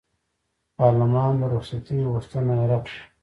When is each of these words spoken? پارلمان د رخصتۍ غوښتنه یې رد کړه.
پارلمان 0.77 1.31
د 1.41 1.43
رخصتۍ 1.53 1.99
غوښتنه 2.13 2.53
یې 2.59 2.65
رد 2.71 2.83
کړه. 2.91 2.99